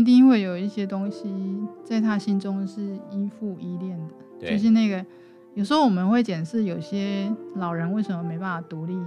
[0.00, 1.30] 一定会有一些东西
[1.84, 4.50] 在他心中是依附依恋的，对。
[4.52, 5.04] 就是那个
[5.52, 8.98] 有时候我们会检视有些老人为什么没办法独立，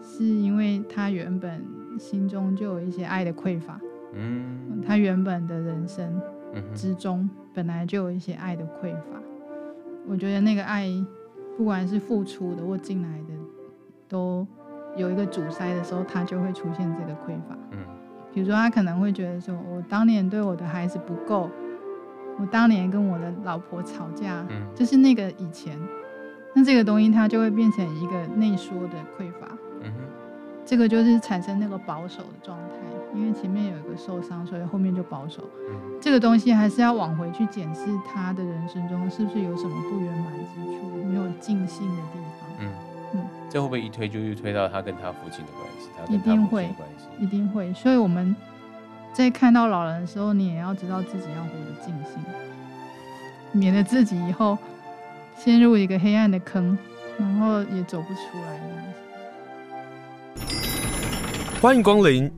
[0.00, 1.66] 是因为他原本
[1.98, 3.80] 心中就有一些爱的匮乏，
[4.12, 6.22] 嗯，他原本的人生
[6.76, 9.20] 之中本来就有一些爱的匮乏。
[10.06, 10.88] 我觉得那个爱，
[11.56, 13.34] 不管是付出的或进来的，
[14.06, 14.46] 都
[14.96, 17.58] 有一个阻塞的时候，他就会出现这个匮乏。
[17.72, 17.78] 嗯
[18.34, 21.48] 比如说，他可能会觉得说，我当年对我的孩子不够，
[22.36, 24.66] 我当年跟我的老婆吵架，嗯。
[24.74, 25.78] 就是那个以前，
[26.52, 29.46] 那这个东西它就会变成一个内缩的匮乏，
[29.82, 30.00] 嗯哼。
[30.66, 32.74] 这个就是产生那个保守的状态，
[33.14, 35.48] 因为前面有一个受伤，所以后面就保守。
[35.70, 35.76] 嗯。
[36.00, 42.66] 这个东西还是要往回去检视他的人生中是不是有什么不圆满之处，没有尽兴的地方，
[43.54, 45.88] 这会不会一推就又推到他跟他父亲的关系？
[45.96, 47.06] 他跟一定会他母亲的关系？
[47.24, 47.72] 一定会。
[47.72, 48.34] 所以我们
[49.12, 52.20] 在看到老人的时候，你也要知道自己要活得尽兴，
[53.52, 54.58] 免得自己以后
[55.38, 56.76] 陷入一个黑暗的坑，
[57.16, 58.76] 然后也走不出来这样
[60.34, 61.60] 子。
[61.62, 62.28] 欢迎光临。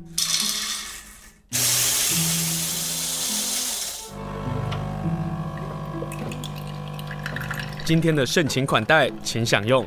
[7.87, 9.83] 今天的盛情款待，请享用。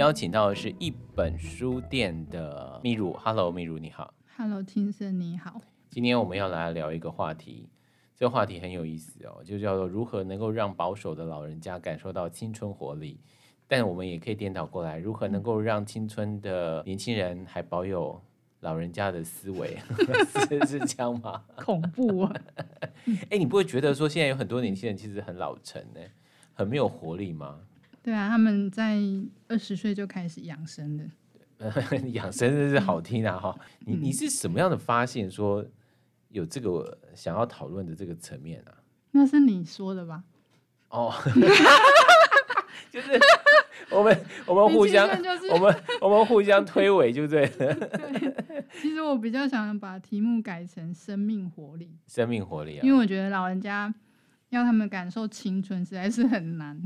[0.00, 4.14] 邀请到的是一本书店的秘鲁，Hello，秘鲁你好。
[4.34, 5.60] Hello，听生你好。
[5.90, 7.68] 今天我们要来聊一个话题，
[8.16, 13.20] 这个话题很有意思哦，就叫做如何能够让保守的老人家感受到青春活力。
[13.68, 18.18] 但我们也可以颠倒过来，如何能够让青春的年轻人还保有
[18.60, 19.76] 老人家的思维？
[20.48, 21.44] 是是这样吗？
[21.56, 22.34] 恐怖啊！
[23.28, 26.00] 哎，你不会觉得说现在有很多年轻人其实很老成呢，
[26.54, 27.60] 很没有活力吗？
[28.02, 28.98] 对啊，他们在
[29.48, 31.04] 二十岁就开始养生的。
[32.12, 33.38] 养生真是好听啊！
[33.38, 35.62] 哈、嗯，你你是什么样的发现说
[36.30, 38.72] 有这个想要讨论的这个层面啊？
[39.10, 40.24] 那是你说的吧？
[40.88, 41.12] 哦，
[42.90, 43.10] 就是
[43.90, 47.74] 我们我们互相、就是、我们我们互相推诿，就对了。
[48.48, 53.92] 对，其实我比较想把题目改成生命活力，生命活力啊，因为我觉得老人家。
[54.50, 56.80] 要他们感受青春实在是很难，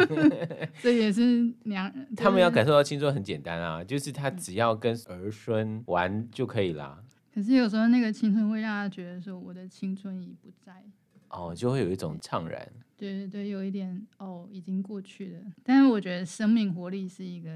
[0.82, 1.92] 这也是娘。
[2.16, 7.02] 他们要感受到青春很简单啊，就是他只要跟儿孙玩就可以啦。
[7.34, 10.82] 可是有时候那个青春会让他觉得说，我的青春已不在。
[11.28, 12.66] 哦，就会有一种怅然。
[12.96, 15.40] 对对对，有一点哦，已经过去了。
[15.62, 17.50] 但是我觉得生命活力是一个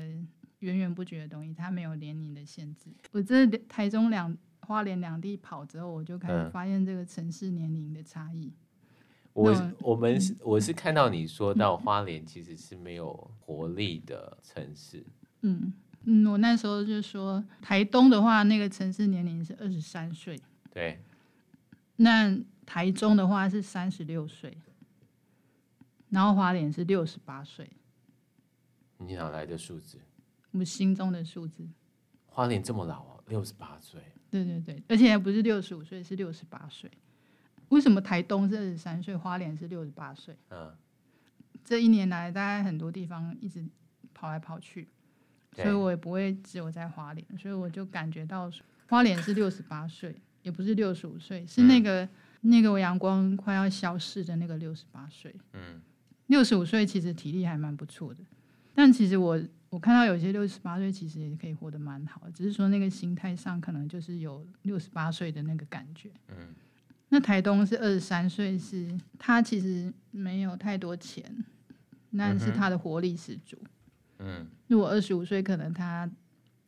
[0.59, 2.91] 源源不绝的东西，它没有年龄的限制。
[3.12, 8.53] 我这台中两花莲两地跑之后，我就开始发现这个城市年龄的差异。
[9.41, 15.05] 我我们是我是看到你说到花莲其实是没有活力的城市。
[15.43, 15.73] 嗯
[16.05, 20.41] 嗯，我那时候就说台东的话，那个城市年龄是二十三岁。
[20.73, 20.99] 对。
[21.97, 22.34] 那
[22.65, 24.56] 台中的话是三十六岁，
[26.09, 27.69] 然后花莲是六十八岁。
[28.97, 29.99] 你哪来的数字？
[30.53, 31.69] 我心中的数字。
[32.27, 34.01] 花莲这么老啊，六十八岁。
[34.31, 36.91] 对对对，而且还不是六十五岁，是六十八岁。
[37.70, 40.36] 为什么台东是二十三岁，花莲是六十八岁？
[40.50, 40.72] 嗯，
[41.64, 43.64] 这一年来，大概很多地方一直
[44.12, 44.88] 跑来跑去，
[45.54, 48.50] 所以我也不会只有在花莲，所以我就感觉到
[48.88, 55.32] 花莲是六十八岁，也不是六十五岁，是那个、嗯、那个阳光快要消逝的那个六十八岁。
[55.53, 55.80] 嗯，
[56.26, 58.20] 六十五岁其实体力还蛮不错的，
[58.75, 66.10] 但其实我我看到有些六十八岁其实也可以活得蛮好，只是说那个心态上可能就是有六十八岁的那个感觉。
[66.26, 66.53] 嗯。
[67.12, 71.24] 那台东是二十三岁，是他其实没有太多钱，
[72.16, 73.59] 但是他的活力十足。
[74.21, 76.09] 嗯，如果二十五岁，可能他，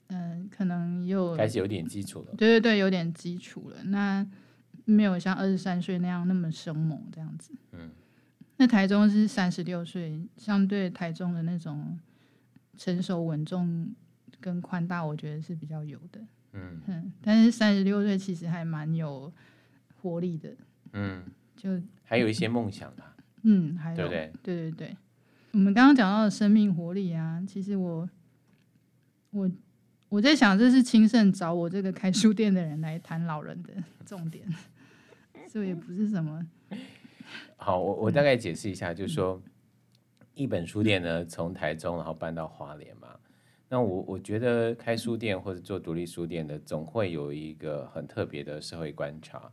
[0.09, 2.35] 嗯、呃，可能又开始有点基础了。
[2.37, 3.85] 对对对，有点基础了。
[3.85, 4.27] 那
[4.85, 7.53] 没有像二十三岁那样那么生猛这样子。
[7.71, 7.91] 嗯，
[8.57, 11.97] 那台中是三十六岁，相对台中的那种
[12.77, 13.95] 成熟稳重
[14.41, 16.21] 跟宽大，我觉得是比较有的。
[16.55, 19.33] 嗯，嗯，但是三十六岁其实还蛮有。
[20.03, 20.51] 活力的，
[20.95, 21.23] 嗯，
[21.57, 23.15] 就还有一些梦想啊，
[23.45, 24.33] 嗯，还有，对不对？
[24.43, 24.97] 对对对，
[25.53, 28.09] 我们刚刚讲到的生命活力啊，其实我
[29.31, 29.49] 我
[30.09, 33.73] 我在想，这是清盛找我这个开书店的人来谈老人的
[34.05, 34.45] 重点，
[35.49, 36.45] 所以也不是什么。
[37.57, 39.41] 好，我我大概解释一下，就是说，
[40.35, 43.09] 一本书店呢，从台中然后搬到花莲嘛，
[43.69, 49.51] 那我我觉得开书店或者做独立书店的，总会有一个很特别的社会观察。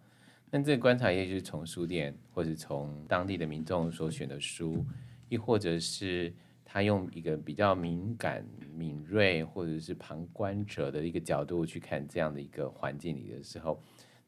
[0.52, 4.84] 那这个观察，也许是从书店，或者从当地的民众所选的书，
[5.28, 6.34] 亦或者是
[6.66, 8.44] 他用一个比较敏感、
[8.74, 13.80] 敏锐或者是旁观者的一个角度去看这样的一个环境里的时候，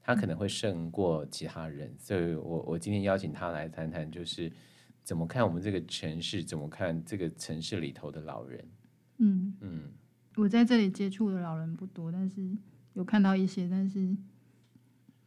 [0.03, 1.91] 他可能会胜过其他人。
[1.97, 4.51] 所以我我今天邀请他来谈谈，就是
[5.03, 8.63] 怎么看我们这个城市，怎么看这个城市里头的老人。
[9.17, 9.83] 嗯嗯，
[10.35, 12.55] 我在这里接触的老人不多，但是
[12.93, 14.15] 有看到一些，但是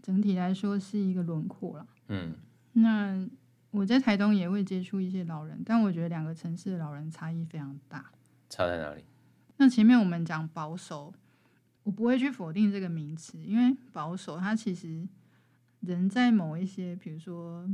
[0.04, 1.86] 整体来说是一个轮廓了。
[2.08, 2.34] 嗯，
[2.74, 3.26] 那
[3.70, 8.12] 我在台东也会接触一些老人，但我觉得两个城市的老人差异非常大。
[8.50, 9.02] 差在哪里？
[9.56, 11.14] 那前面我们讲保守，
[11.84, 15.08] 我不会去否定这个名词，因为保守它其实
[15.80, 17.66] 人在某一些，比如说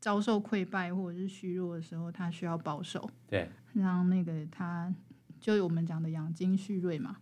[0.00, 4.94] 遭受溃败或者是虚弱的时候，他需要保守，对，让那个他。
[5.40, 7.18] 就我们讲的养精蓄锐嘛，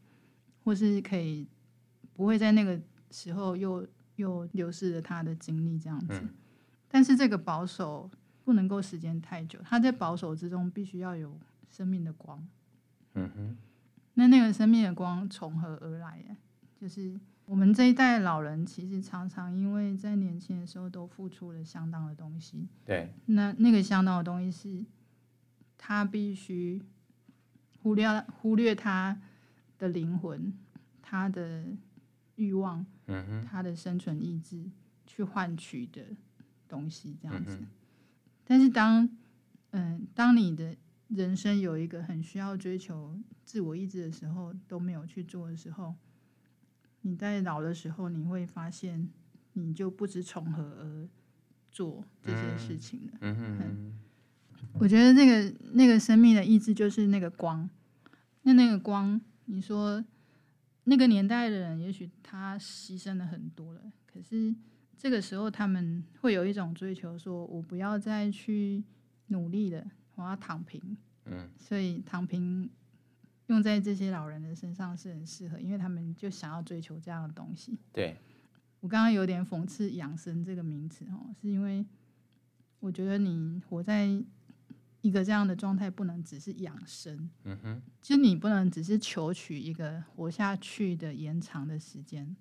[0.64, 1.46] 或是可以
[2.14, 2.80] 不会在那个
[3.10, 3.86] 时候又
[4.16, 6.20] 又流失了他的精力这样子。
[6.22, 6.28] 嗯。
[6.88, 8.10] 但是这个保守
[8.44, 11.38] 不能够时间太久，他在保守之中必须要有
[11.70, 12.46] 生命的光。
[13.14, 13.56] 嗯哼。
[14.14, 16.36] 那那个生命的光从何而来？
[16.80, 22.66] 就是我们这一代老人其实常常因为在年轻的时候都付出了相当的东西。
[22.84, 23.12] 对。
[23.26, 24.84] 那那个相当的东西是，
[25.78, 26.82] 他必须。
[27.82, 29.16] 忽略忽略他
[29.78, 30.52] 的灵魂，
[31.00, 31.66] 他的
[32.36, 34.64] 欲望，嗯哼，他的生存意志
[35.06, 36.02] 去换取的
[36.68, 37.58] 东西，这样子。
[37.60, 37.66] 嗯、
[38.44, 39.08] 但是当
[39.72, 40.76] 嗯，当你的
[41.08, 45.94] 人生有一个很需要追求自我意志的时候，都没有去做的时候，
[47.02, 49.08] 你在老的时候，你会发现
[49.52, 51.08] 你就不知从何而
[51.70, 53.18] 做这些事情了。
[53.20, 53.58] 嗯哼。
[53.60, 53.98] 嗯
[54.78, 57.68] 我觉得那个那个生命的意志就是那个光，
[58.42, 60.04] 那那个光，你说
[60.88, 64.54] 那个年代的人，也许他牺牲了很多了，可是
[64.96, 68.84] 这个时候他们会有一种追求，说我不要再去
[69.26, 69.84] 努力了，
[70.14, 70.80] 我要躺平。
[71.24, 72.70] 嗯，所以躺平
[73.48, 77.76] 用在这些老人的身上是很适合，因为他们就想要追求这样的东西。
[77.92, 78.16] 对，
[78.78, 81.84] 我刚刚有点讽刺“养生”这个名词哦，是因为
[82.78, 84.22] 我觉得你活在。
[85.06, 92.36] 一个这样的状态不能只是养生，嗯哼，就你不能只是求取一个活下去的延长的时间。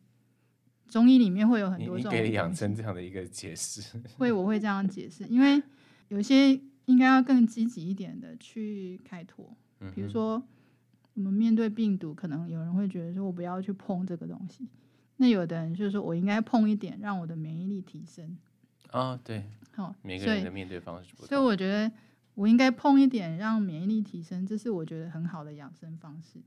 [0.87, 3.83] 中医里面会有很多种给养生这样的一个解释，
[4.17, 5.61] 会我会这样解释，因为
[6.07, 9.55] 有些应该要更积极一点的去开拓，
[9.93, 10.41] 比如说
[11.13, 14.67] 我们面对病毒，可能有人会觉得说我不要去碰这个东西，
[15.17, 18.35] 那有的人就是说我应该碰一点，让我的免疫力提升。
[18.89, 19.43] 啊、哦，对，
[19.75, 21.91] 好，每个人的面对方式不同，所以我觉得。
[22.35, 26.39] 我应该碰一点，让免疫力提升，这是我觉得很好的养生方式。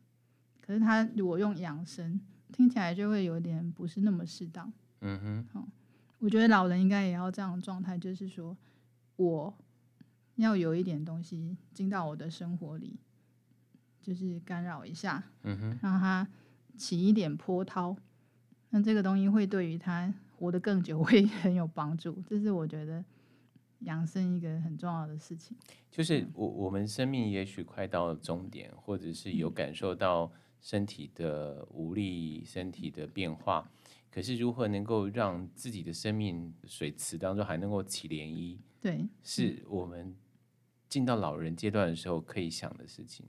[0.61, 2.21] 可是他如果用养生，
[2.53, 4.71] 听起来就会有点不是那么适当。
[5.01, 5.69] 嗯哼，好，
[6.19, 8.55] 我觉得老人应该也要这样的状态，就是说
[9.17, 9.55] 我
[10.37, 12.99] 要有一点东西进到我的生活里，
[14.03, 16.29] 就是干扰一下，嗯哼，让他
[16.77, 17.97] 起一点波涛，
[18.71, 22.23] 那这个东西会对于他活得更久 会很有帮助。
[22.27, 23.03] 这是我觉得。
[23.81, 25.57] 养生一个很重要的事情，
[25.91, 33.71] 就是我我们生命也许快到了终点，或者是有感受到身体的无力、身体的变化，
[34.11, 38.59] 可是如何能够让自己的生命水池当中还能够起涟漪？
[38.81, 40.17] 对，是我们
[40.89, 43.27] 进到老人阶段的时候可以想的事情。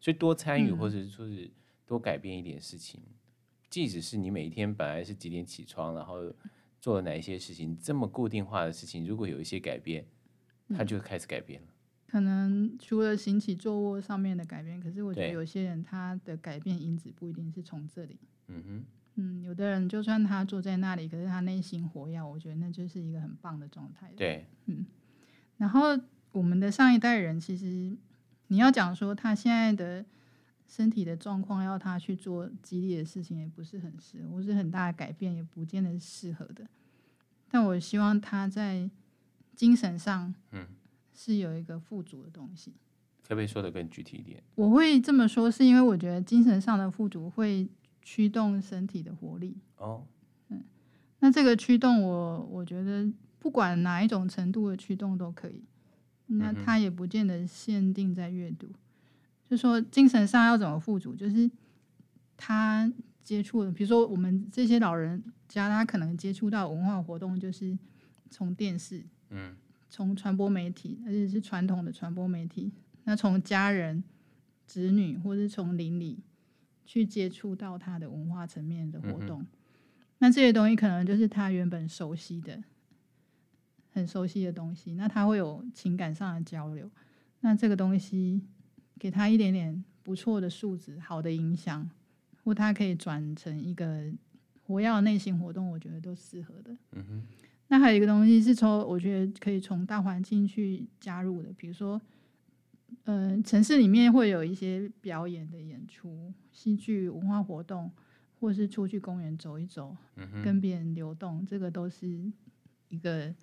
[0.00, 1.50] 所以多参与，或者说是
[1.86, 3.02] 多改变一点事情，
[3.68, 6.32] 即使是你每一天本来是几点起床，然后。
[6.82, 7.78] 做了哪一些事情？
[7.80, 10.04] 这么固定化的事情，如果有一些改变，
[10.76, 11.68] 他就开始改变了。
[11.68, 11.72] 嗯、
[12.08, 18.18] 可能除了行起坐卧上面的改变，可是我觉得有些人他的改变因子不一定是从这里。
[18.48, 18.84] 嗯哼，
[19.14, 24.12] 嗯，有的人就算他坐在那里，可是他内心活跃，我觉得那就是一个很棒的状态。
[24.16, 24.84] 对，嗯。
[25.58, 25.96] 然后
[26.32, 27.96] 我们的上一代人，其实
[28.48, 30.04] 你要讲说他现在的。
[30.74, 36.66] 身体的状况要他去做激烈的事情也不是很适合，或是很大的改变也不见得是适合的。
[37.50, 38.88] 但我希望他在
[39.54, 40.66] 精神上，嗯，
[41.12, 42.72] 是有一个富足的东西。
[43.28, 44.42] 可不可以说的更具体一点？
[44.54, 47.68] 我会这么说，是因为我觉得精神上的富足会
[48.00, 49.54] 驱动身体的活力。
[49.76, 50.06] 哦，
[50.48, 50.64] 嗯，
[51.18, 53.06] 那这个驱动我，我我觉得
[53.38, 55.62] 不管哪一种程度的驱动都可以。
[56.28, 58.70] 那他也不见得限定在阅读。
[59.52, 61.50] 就说精神上要怎么富足，就是
[62.38, 62.90] 他
[63.22, 67.78] 接触的，比如说我们这些老人家，他可能接触到文化活动，就是
[68.30, 69.54] 从电视，嗯，
[69.90, 72.72] 从传播媒体，而且是传统的传播媒体，
[73.04, 74.02] 那从家人、
[74.64, 76.20] 子女，或是从邻里
[76.86, 79.44] 去接触到他的文化层面的活动，
[80.16, 82.64] 那这些东西可能就是他原本熟悉的、
[83.90, 86.90] 很熟悉的东西，那他会有情感上的交流。
[87.44, 88.40] 那这个东西
[89.02, 91.90] 给他一点点不错的素质、好的影响，
[92.44, 94.04] 或他可以转成一个
[94.62, 96.70] 活跃内心活动，我觉得都适合的。
[96.92, 97.22] 嗯哼。
[97.66, 102.00] 那还有一个东西是从我觉得可以从大环境去加入的，比如说，
[103.06, 107.90] 嗯、城市里面会有一些表演的演出、戏剧、文化活动，
[108.38, 109.96] 或是出去公园走一走，
[110.44, 112.06] 跟别人流动，这个都是
[112.88, 113.34] 一个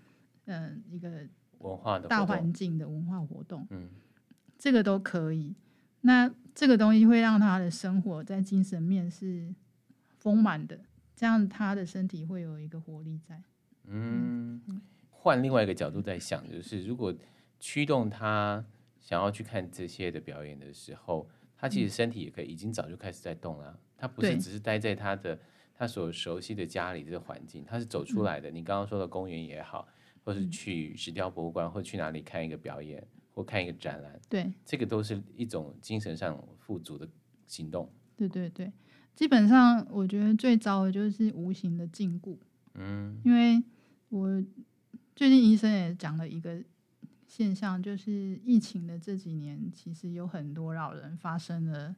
[0.45, 3.67] 嗯、一个文化的大环境的文化活动。
[3.71, 3.89] 嗯，
[4.59, 5.55] 这个都可以。
[6.01, 9.55] 那这个东西会让他的生活在精神面是
[10.17, 10.79] 丰满的，
[11.15, 13.41] 这样他的身体会有一个活力在。
[13.85, 14.61] 嗯，
[15.09, 17.11] 换另外一个角度在想，就是如果
[17.59, 18.63] 驱动他
[18.99, 23.79] 想要去看这些的表演的时候，他其实身体也可以已经早就开始在动了。
[23.97, 25.37] 他不是只是待在他的
[25.73, 28.49] 他所熟悉的家里这个环境，他是走出来的。
[28.51, 29.87] 你刚刚说的公园也好，
[30.23, 33.05] 或是去石雕博物馆，或去哪里看一个表演，
[33.39, 37.07] 或看一个展览，对，这个都是一种精神上富足的
[37.47, 37.89] 行动。
[38.17, 38.69] 对对对，
[39.15, 42.35] 基本上我觉得最糟的就是无形的禁锢。
[42.73, 43.63] 嗯，因为。
[44.11, 44.43] 我
[45.15, 46.63] 最近医生也讲了一个
[47.27, 51.95] 现象，就是疫情的这几年，其实有很多老人发生了，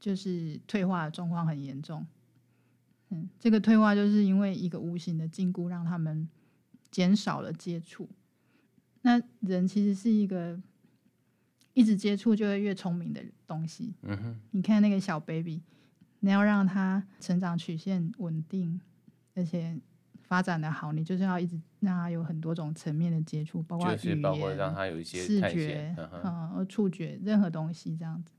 [0.00, 2.04] 就是退化的状况很严重。
[3.10, 6.28] 嗯，这个退化就是因为一个无形的禁锢，让他们
[6.90, 8.08] 减少了接触。
[9.06, 10.60] 那人其实是一个
[11.74, 13.94] 一直接触就会越聪明的东西。
[14.02, 15.62] 嗯哼，你看那个小 baby，
[16.20, 18.80] 你要让他成长曲线稳定，
[19.34, 19.78] 而且。
[20.28, 28.32] 发展的好，你就是要一直让他有很多种层面的接触，包括语言、就是、包括让他有一些视觉、嗯，呃，触觉，任何东西这样子。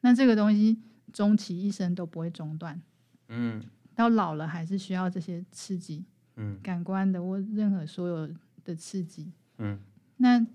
[0.00, 0.80] 那这个东西
[1.12, 2.80] 终其一生都不会中断，
[3.28, 3.62] 嗯，
[3.94, 6.02] 到老了还是需要这些刺激，
[6.36, 8.26] 嗯，感官的或任何所有
[8.64, 9.78] 的刺激，嗯。
[10.18, 10.46] 那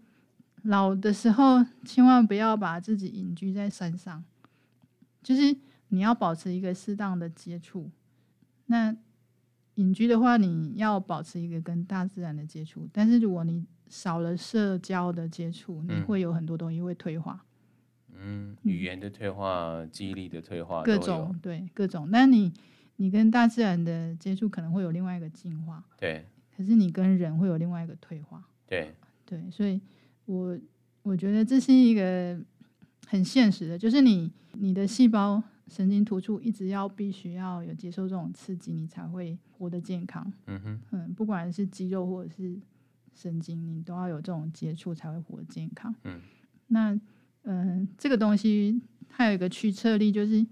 [0.62, 4.24] 老的时候千万不要把自己隐居在山上，
[5.22, 5.58] 就是
[5.90, 7.90] 你要保持一个适当的接触，
[8.68, 8.96] 那。
[9.78, 17.44] 隐居的话，你要保持一个跟大自然的接触，但是如果你少了社交的接触，你会有很多东西会退化。
[18.14, 22.08] 嗯，语言的退化，嗯、记忆力的退化，各种对各种。
[22.12, 22.54] 但你
[22.98, 26.24] 你跟大自然的接触可能会有另外一个进化，对。
[26.56, 28.94] 可是你跟人会有另外一个退化，对
[29.26, 29.50] 对。
[29.52, 29.80] 所以
[30.26, 30.58] 我
[31.02, 32.40] 我觉得这是一个
[33.08, 35.42] 很现实的，就是你你的细胞。
[35.70, 40.32] 神经突触一直要必须要有接受这种刺激，你才会活得健康。
[40.46, 42.60] 嗯哼，嗯，不管是肌肉或者是
[43.16, 45.96] 神经，你都要有这种接触才会活得健康。
[46.04, 46.20] 嗯，
[46.68, 47.00] 那
[47.44, 50.46] 嗯，这个东西它有一个驱策力，就是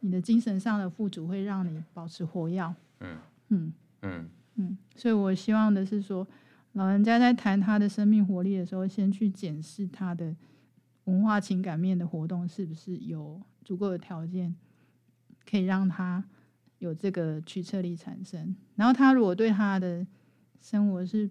[0.00, 2.74] 你的精神上的富足会让你保持活跃。
[3.00, 6.26] 嗯嗯嗯嗯，所以我希望的是说，
[6.72, 10.34] 老人家在谈他的生命活力的时候，先去检视他的
[11.04, 13.40] 文化情感面的活动是不是有。
[13.62, 14.52] 足够的条件
[15.48, 16.24] 可以让他
[16.78, 20.04] 有这个驱策力产生，然后他如果对他的
[20.60, 21.30] 生活是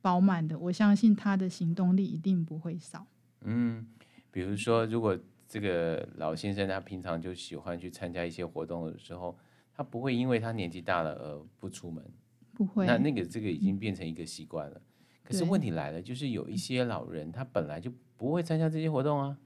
[0.00, 3.06] 饱满的，我相信他的行动力一定不会少。
[3.42, 3.86] 嗯，
[4.32, 5.16] 比如说，如果
[5.46, 9.38] 这个老先生他平常就喜欢去参加一些活动的时候，
[9.72, 12.02] 他不会因为他年纪大了而不出门，
[12.58, 12.84] 不会。
[12.84, 14.82] 那那个这个已经变成一个习惯了。
[15.22, 19.38] 可是问题来了，就是有一些老人他本来就不会参加这些活动啊。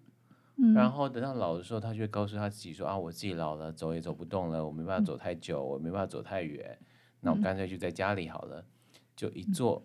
[0.75, 6.79] 然后等到老的时候，他就会告诉他自己说：“啊，我自己老了，走也走不动了，我没办法走太久，我没办法走太远，
[7.21, 8.65] 那我干脆就在家里好了。”
[9.15, 9.85] 就一坐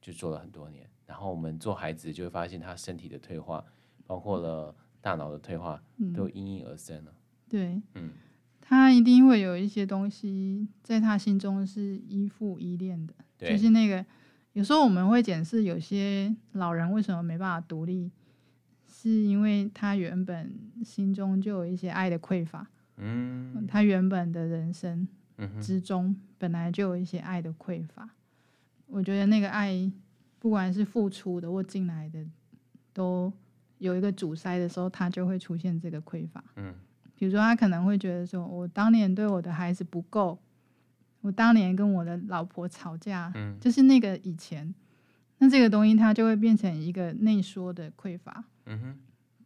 [0.00, 0.88] 就坐了很多年。
[1.06, 3.62] 然后我们做孩子就会发现他身体的退化，
[4.06, 5.82] 包括了大脑的退化，
[6.14, 7.12] 都应运而生了。
[7.48, 8.12] 对，嗯，
[8.72, 14.02] 他一定会有一些东西在他心中是依附依恋的，就是那个
[14.54, 18.10] 有时候我们会检视有些老人为什么没办法独立。
[18.86, 25.06] 是因为他原本心中就有一些爱的匮乏，嗯，他原本的人生
[25.60, 28.08] 之中本来就有一些爱的匮乏。
[28.86, 29.90] 我觉得那个爱，
[30.38, 32.24] 不管是付出的或进来的，
[32.92, 33.32] 都
[33.78, 36.42] 有一个阻塞的时候，他就会出现这个匮乏。
[36.56, 36.72] 嗯，
[37.22, 40.36] 比如说他可能会觉得说，我当年对我的孩子不够，
[41.20, 44.74] 我当年跟我的老婆吵架，就是那个以前，
[45.38, 48.42] 那这个东西它就会变成一个内缩的匮乏。
[48.66, 48.98] 嗯哼，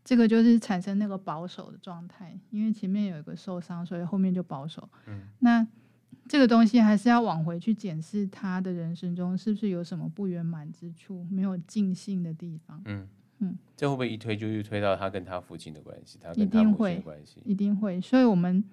[0.02, 4.88] 这个就是产生那个保守的状态，因为前面有一个受伤，所以后面就保守。
[5.06, 5.66] 嗯，那
[6.26, 12.80] 这个东西还是要往回去检视他的人生中是不是有什么不圆满之处，没有尽兴的地方。
[12.86, 13.06] 嗯
[13.38, 16.18] 嗯，这会不会一推就又推到他跟他父亲的关系？
[16.22, 17.42] 他跟他母亲的关系？
[17.44, 18.00] 一定会，一定会。
[18.00, 18.64] 所以我们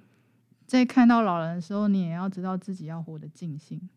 [0.65, 3.89] 在看到老人的时候，你也要知道自己要活得尽兴，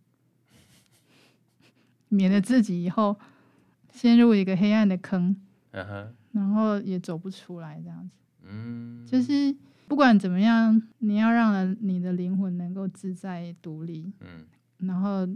[2.08, 3.16] 免得自己以后
[3.90, 5.36] 陷入一个黑暗的坑。
[5.70, 8.16] 嗯哼，然后也走不出来这样子。
[8.42, 9.54] 嗯，就是
[9.86, 14.46] 不管怎么样，你要让你的灵魂能够自在独立，嗯，
[14.78, 15.28] 然后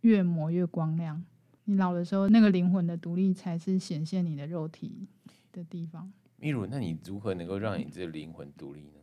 [0.00, 1.22] 越磨越光亮。
[1.66, 5.06] 你老的时候，那个灵魂的独立才是显现你的肉体
[5.52, 6.10] 的地方。
[6.38, 9.00] 秘鲁，那你如何能够让你这个灵魂独立呢？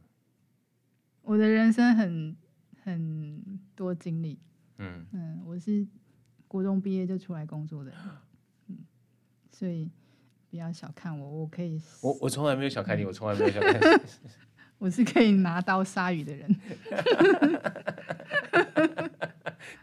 [1.21, 2.35] 我的人生很
[2.83, 4.39] 很多经历，
[4.77, 5.85] 嗯嗯，我是
[6.47, 7.91] 国中毕业就出来工作的，
[8.67, 8.77] 嗯，
[9.51, 9.89] 所以
[10.49, 14.01] 不要小看我，我可以，我我从来没有小看你，我从来没有小看你，
[14.77, 16.55] 我是可以拿刀杀鱼的人。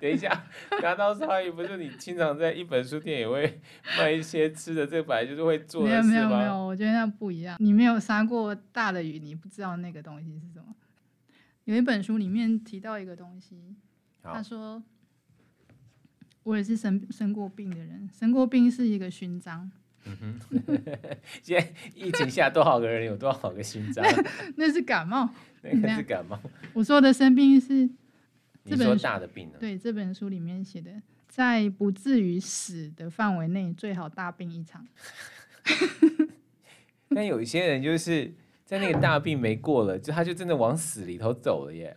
[0.00, 0.44] 等一下，
[0.82, 3.60] 拿刀杀鱼不是你经常在一本书店也会
[3.98, 7.56] 卖一些吃的，这本来就是会做的，没有没有没有，我觉得那不一样。
[7.58, 10.74] 你没有杀过大的鱼，你不知道那个东西是什么。
[11.64, 13.76] 有一本书里面提到一个东西，
[14.22, 14.82] 他说，
[16.42, 19.70] 我也是生生过病的人，生过病是一个勋章。
[20.04, 20.40] 嗯哼，
[21.42, 24.04] 现在疫情下多少个人有多少个勋章？
[24.56, 25.28] 那是感冒，
[25.62, 26.40] 那个是感冒。
[26.72, 27.88] 我说的生病是。
[28.64, 29.58] 你说大的病呢？
[29.58, 30.90] 对，这本书里面写的，
[31.28, 34.86] 在不至于死的范围内，最好大病一场。
[37.08, 38.32] 但有一些人就是
[38.64, 41.96] 在那个大病没过了，就他就真的往死里头走了耶。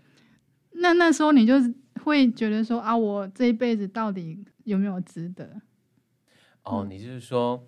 [0.72, 1.55] 那那时候你就
[2.03, 5.62] 会觉得说啊，我这一辈子到底有没有值得？
[6.63, 7.63] 哦，你就是说，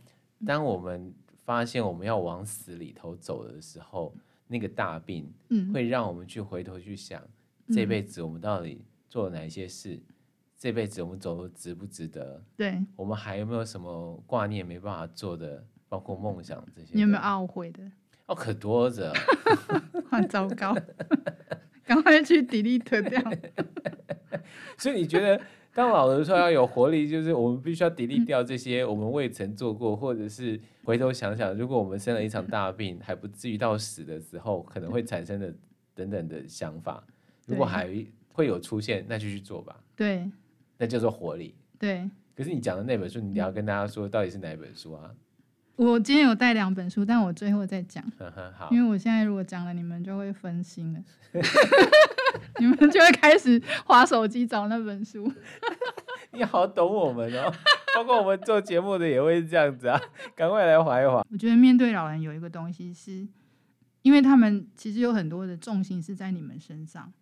[0.46, 4.16] 当我们发现我们要往死里头走的时候，
[4.48, 7.22] 那个大病，嗯，会让我们去回头去想。
[7.74, 9.96] 这辈子我们到底做了哪一些事？
[9.96, 10.02] 嗯、
[10.58, 12.44] 这辈子我们走的值不值得？
[12.56, 15.66] 对，我们还有没有什么挂念没办法做的？
[15.88, 17.84] 包括梦想这些，你有没有懊悔的？
[18.25, 19.14] 哦，可多着。
[20.10, 20.75] 很糟糕，
[21.86, 23.22] 赶快去 delete 掉。
[24.78, 25.40] 所以你觉得，
[25.74, 35.54] 当老的时候要有活力，就是我们必须要 delete 掉这些我们未曾做过，或者是回头想想，如果我们生了一场大病，还不至于到死的时候，可能会产生的
[35.94, 37.06] 等等的想法。
[37.46, 37.88] 如果还
[38.29, 39.75] 会有出现，那就去做吧。
[39.96, 40.29] 对，
[40.77, 41.55] 那叫做活力。
[41.79, 42.10] 对。
[42.36, 45.12] 可是你讲的那本书，你要跟大家说到底是哪一本书啊？
[45.77, 48.03] 我今天有带两本书，但我最后再讲。
[48.58, 48.70] 好。
[48.72, 51.00] 因为我现在如果讲了，你们就会分心了，
[52.60, 55.31] 你们就会开始滑手机找那本书。
[56.31, 57.53] 你好懂我们哦，
[57.96, 60.01] 包括我们做节目的也会是这样子啊，
[60.36, 61.25] 赶快来划一划。
[61.31, 63.25] 我觉得面对老人有一个东西是，
[64.01, 67.14] 因为他们其实有很多的重心是在你们身上。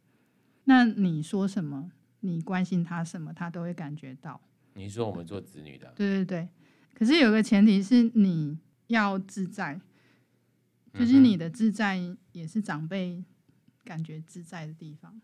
[0.65, 1.91] 那你说什么？
[2.21, 3.33] 你关心他什么？
[3.33, 4.39] 他都会感觉到。
[4.75, 6.49] 你说我们做子女的，对对对。
[6.93, 9.79] 可是有个前提是你要自在，
[10.93, 11.99] 就是你的自在
[12.31, 13.23] 也是长辈
[13.83, 15.21] 感觉自在的地方。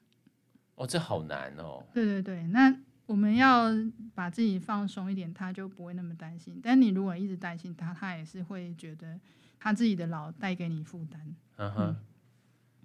[0.75, 1.85] 哦，这好难哦。
[1.93, 2.75] 对对对，那
[3.05, 3.69] 我们要
[4.13, 6.59] 把自己放松一点，他就不会那么担心。
[6.61, 9.19] 但你如果一直担心他，他也是会觉得
[9.57, 11.35] 他自己的老带给你负担。
[11.55, 11.95] 嗯哼。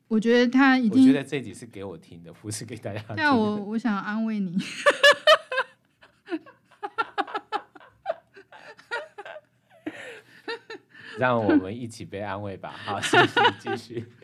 [0.08, 3.22] 我觉得他已经，我觉得这集是给我听的，不是给大家听的。
[3.22, 4.56] 那我我想安慰你，
[11.18, 12.70] 让我们一起被安慰吧。
[12.70, 14.04] 好，谢谢，继续。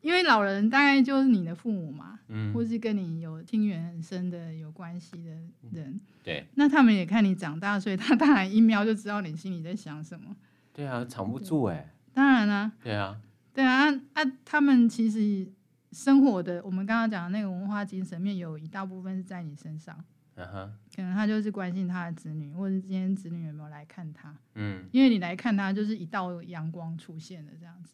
[0.00, 5.30] 因为老人大概就是你的父母嘛，嗯，或是跟你有亲缘很深的有关系的
[5.70, 6.44] 人，对。
[6.54, 10.34] 那他们也看你长大，所以他当然一瞄就知道你心里在想什么。
[10.72, 11.94] 对啊，藏不住哎。
[12.12, 12.72] 当然啦。
[12.82, 13.16] 对啊。
[13.54, 15.46] 对啊，啊，他们其实
[15.92, 20.02] 生活的，我们刚刚讲的那个文化精神面，有一大部分是在你身上。
[20.36, 24.34] 嗯哼，可能他就是关心他的子女，或者今天子女有没有来看他。
[24.54, 27.92] 嗯，因为你来看他，就是一道阳光出现了这样子。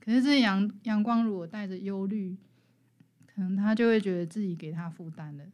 [0.00, 2.34] 可是这阳阳光如果带着忧虑，
[3.26, 5.44] 可能他就会觉得自己给他负担了，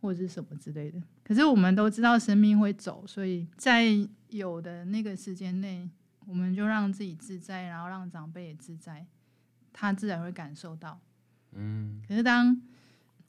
[0.00, 1.00] 或者是什么之类的。
[1.22, 3.84] 可是我们都知道生命会走，所以在
[4.30, 5.88] 有的那个时间内。
[6.30, 9.04] 我们就让自己自在，然后让长辈也自在，
[9.72, 11.00] 他自然会感受到。
[11.50, 12.00] 嗯。
[12.06, 12.62] 可是当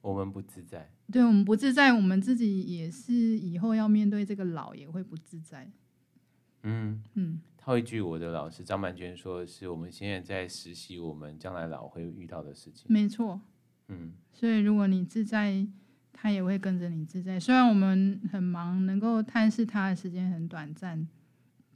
[0.02, 5.72] 我们不自在，对我们不自在，我们自己也是以后要面对这个老，也会不自在。
[6.62, 7.42] 嗯嗯。
[7.58, 13.42] 套一句我的老师张曼娟说的是：“我们现在在实习我们将来老会遇到的事情。”没错。
[13.88, 14.14] 嗯。
[14.32, 15.66] 所以如果你自在，
[16.14, 17.40] 他也会跟着你自在。
[17.40, 21.08] 虽然我们很忙，能够探视他的时间很短暂。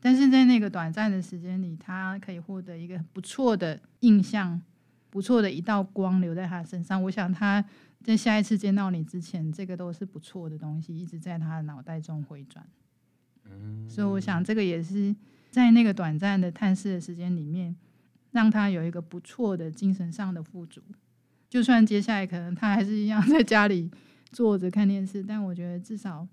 [0.05, 4.61] 但是在那个短暂的时间里，他可以获得一个不错的印象，
[5.09, 7.01] 不错的一道光留在他身上。
[7.01, 7.65] 我想他
[8.03, 12.63] 在下一次见到你之前，这个都是不错的东西，一直在他的脑袋中回转。
[13.45, 15.15] 嗯，所以我想这个也是
[15.49, 17.75] 在那个短暂的探视的时间里面，
[18.29, 20.83] 让他有一个不错的精神上的富足。
[21.49, 23.89] 就算接下来可能他还是一样在家里
[24.31, 26.27] 坐着看电视，但我觉得至少。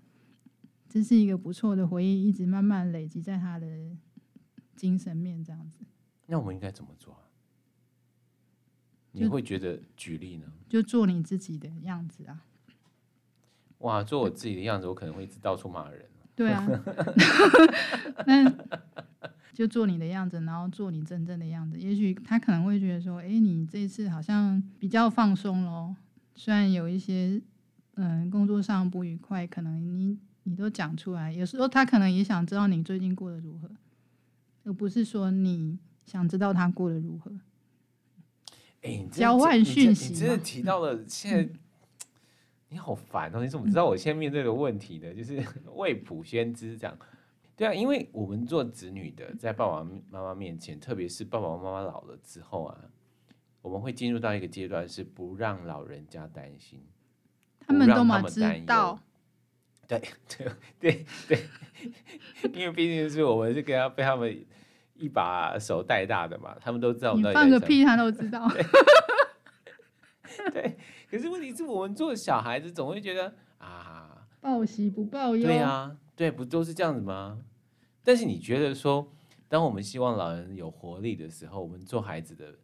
[0.93, 3.65] 这是一个不错的回忆，一直慢慢累积在他的
[4.75, 5.79] 精神面，这样子。
[6.27, 7.21] 那我们应该怎么做啊？
[9.11, 10.45] 你会觉得举例呢？
[10.69, 12.45] 就做你自己的样子啊！
[13.79, 16.05] 哇，做我自己的样子，我可能会一直到处骂人。
[16.35, 16.63] 对啊
[18.27, 18.55] 那
[19.51, 21.79] 就做你的样子，然后做你真正的样子。
[21.79, 25.95] 也许他可能会觉得说：“哎，你这次好像比较放松咯。
[26.35, 27.41] 虽然有一些
[27.95, 31.31] 嗯工作上不愉快，可能你你都讲出来。
[31.31, 33.69] 有时候他可能也想知道你最近过得如何，
[34.63, 37.31] 而不是说你想知道他过得如何。”
[38.83, 41.59] 哎，交换讯息，你真的提到了现在，嗯、
[42.67, 43.41] 你好烦哦！
[43.41, 45.13] 你怎么知道我现在面对的问题呢？
[45.13, 45.41] 就是
[45.75, 46.97] 未卜先知这样。
[47.55, 52.77] 对啊，因为我们做子女的，在爸爸妈妈面前，特别是爸爸妈妈老了之后啊，
[53.61, 56.83] 我们会进入到一个阶段，是不让老人家担心，
[57.65, 58.99] 他们都嘛知道。
[59.87, 60.47] 对 对
[60.79, 64.45] 对 对，因为毕竟是我们是跟他被他们。
[64.95, 67.15] 一把手带大的嘛，他们都知道。
[67.15, 68.47] 你放个屁，他都 知道。
[70.53, 70.77] 对，
[71.09, 75.43] 可是问题是我们做小孩子总会觉得啊，报喜不报忧。
[75.43, 77.39] 对啊，对，不都是这样子吗？
[78.03, 79.11] 但是你觉得说，
[79.49, 82.55] 当我们希望老人有活力的时候，我们做孩子的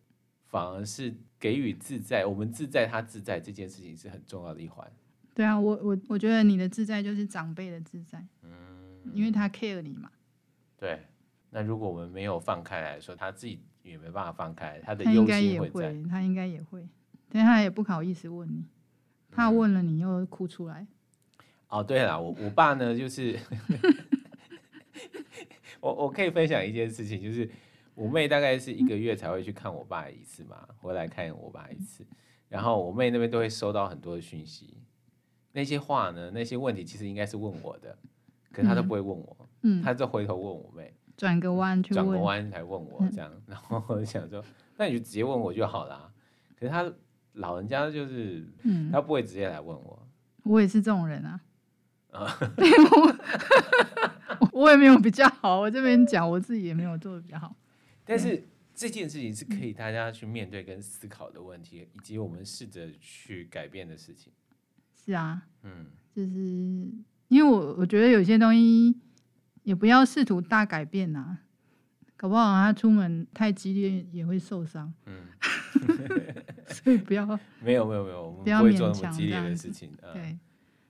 [0.46, 4.90] 反而是给予自在，我们自在，他自在，这件事情是很重要的一环。
[5.40, 8.52] 对啊，我我我觉得你的自在就是长辈的自在，嗯，
[9.14, 10.12] 因为他 care 你嘛。
[10.78, 11.00] 对。
[11.50, 15.94] 那如果我们没有放开来说，他自己也没办法放开，他的忧心会在。
[15.94, 16.86] 他应该也会，他应该也会，
[17.30, 18.66] 但他也不好意思问你，
[19.32, 20.82] 怕问了你又哭出来。
[20.82, 23.40] 嗯、哦，对了，我我爸呢，就是
[25.80, 27.50] 我我可以分享一件事情，就是
[27.96, 32.06] 我妹大概是一个月才会去看我爸一次嘛，回来看我爸一次，
[32.50, 34.76] 然后我妹那边都会收到很多的讯息，
[35.52, 37.98] 那些话呢，那些问题其实应该是问我的，
[38.52, 40.94] 可是他都不会问我，嗯，他就回头问我妹。
[41.18, 44.42] 转个弯去，转个弯来问我这样，嗯、 然后我就想说，
[44.78, 46.10] 那你就直接问我就好了。
[46.58, 46.90] 可是他
[47.34, 50.08] 老人家就是，嗯、他不会直接来问我。
[50.44, 51.42] 我也是这种人啊。
[54.54, 57.54] 我也没有比较好，我这边讲我自己也没有做的比较好。
[58.06, 64.32] 但是这件事情是可以大家去面对跟思考的问题，以及我们试着去改变的事情。
[65.06, 65.86] 是啊，嗯，
[66.16, 66.32] 就是
[67.28, 68.96] 因为我我觉得有些东西。
[69.64, 71.38] 也不要试图大改变呐、啊，
[72.18, 74.92] 搞不好他出门太激烈也会受伤。
[75.06, 75.26] 嗯，
[76.66, 77.24] 所以不要。
[77.62, 79.92] 没有没有没有，我们不会做那么激烈的事情。
[80.12, 80.40] 对，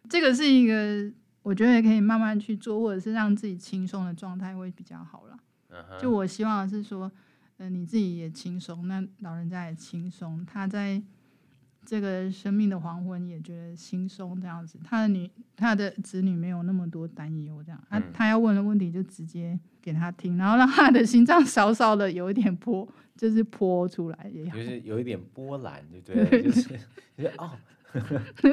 [0.07, 5.37] 这个是一个我觉得也可以慢慢去做，或者是让自己轻松的状态会比较好了。
[5.99, 7.11] 就我希望是说，
[7.57, 11.01] 嗯、呃，你自己也轻松，那老人家也轻松，他在。
[11.89, 26.61] 这个生命的黄昏也觉得轻松这样子，他的女、他的子女没有那么多担忧，这样，他他要问的问题就直接给他听，然后让他的心脏稍稍的有一点波，就是波出来也好，就是有一点波澜，就对了，对 就是
[27.17, 27.57] 就是哦，
[28.39, 28.47] 不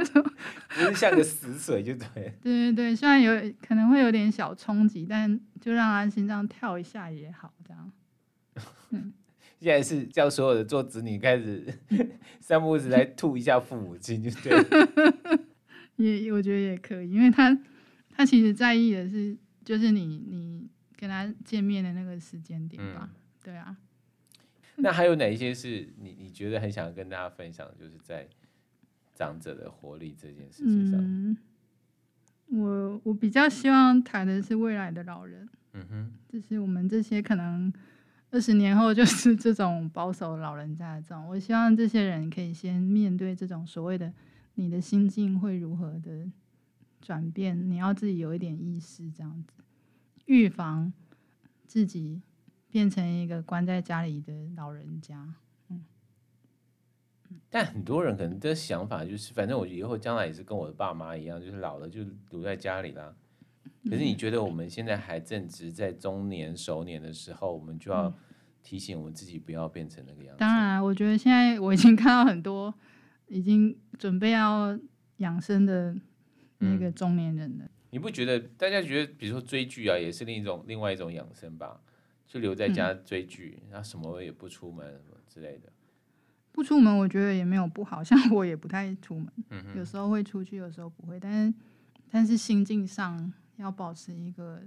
[0.81, 7.92] 是像个死水，就对， 对对对，虽然有可能会有点小冲击，但就让他心脏跳一下也好，这样，
[8.92, 9.12] 嗯。
[9.59, 11.64] 现在是叫所有的做子女开始
[12.40, 15.38] 三不五时来吐一下父母亲，就对了。
[15.97, 17.59] 也我觉得也可以，因为他
[18.11, 23.09] 他其实在意的是，就是你你跟他见面的那个时间点吧？
[23.11, 23.77] 嗯、对啊。
[24.77, 28.29] 那还有哪一些是你你觉得很想跟大家分享，就是在
[29.14, 31.01] 长者的活力这件事情上？
[31.01, 31.37] 嗯、
[32.49, 35.49] 我我比较希望谈的是未来的老人。
[35.73, 37.73] 嗯哼，就是我们这些可能。
[38.37, 44.12] 二十年后 就是这种保守老人家的这种，我希望这些人可以先面对这种所谓的
[44.57, 46.31] 你的心境会如何的
[47.01, 49.55] 转变，你要自己有一点意识，这样子
[50.27, 50.92] 预防
[51.66, 52.20] 自己
[52.70, 55.35] 变成一个关在家里的老人家。
[55.70, 55.87] 嗯，
[57.49, 63.16] 但很多人可能的想法就是，反正我以后将来也是跟我的爸妈一样，就是老了就留在家里啦。
[63.88, 68.12] 可是你觉得我们现在还正值在中年熟年的时候，我们就要
[68.66, 70.40] 提醒我们自己不要变成那个样子。
[70.40, 72.74] 当然，我觉得现在我已经看到很多
[73.29, 74.76] 已经准备要
[75.18, 75.96] 养生的
[76.59, 77.64] 那个中年人了。
[77.64, 78.40] 嗯，你不觉得？
[78.40, 81.81] 大家觉得，比如说追剧啊，也是另一种另外一种养生吧？
[82.26, 85.72] 就留在家追剧，然后什么也不出门什么之类的。
[86.50, 88.02] 不出门，我觉得也没有不好。
[88.05, 89.31] 像我也不太出门，
[89.76, 91.20] 有时候会出去，有时候不会。
[91.20, 91.55] 但是，
[92.11, 93.33] 但是心境上。
[93.59, 94.61] 要保持一个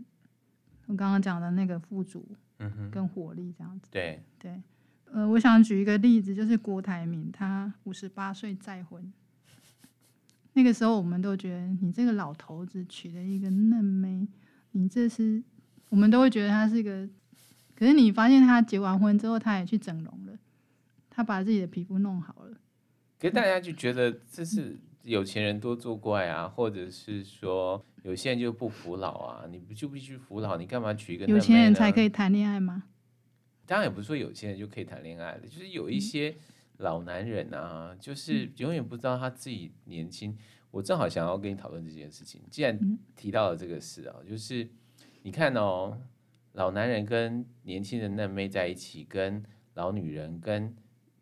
[0.88, 2.28] 我刚刚讲的那个富足，
[2.92, 3.88] 跟活力这样子。
[3.92, 4.62] 对对，
[5.06, 9.12] 呃，我想举一个例子，就是郭台铭，他五十八岁再婚，
[10.54, 14.28] 那个时候我们都觉得你这个老头子娶了一个嫩妹，
[14.72, 15.44] 你这是
[15.90, 17.08] 我们都会觉得他是一个。
[17.76, 20.38] 可是你发现他结完婚之后，他也去整容了，
[21.10, 22.58] 他把自己的皮肤弄好了。
[23.18, 30.58] 可是大家就觉得这是有钱人多作怪啊，或者是说有些人就不服老啊，你不就必须服老？
[30.58, 31.26] 你干嘛娶一个？
[31.26, 32.84] 有钱人才可以谈恋爱吗？
[33.66, 36.36] 当然也不是说有钱人就可以谈恋爱的，就是有一些
[36.78, 40.38] 老男人啊，就是永远不知道他自己年轻。
[40.72, 44.68] 我正好想要跟你讨论这件事情，既然提到了这个事啊，就是
[45.24, 45.98] 你看哦，
[46.54, 49.44] 老男人跟年轻的嫩妹在一起，跟
[49.76, 50.76] 老女人跟。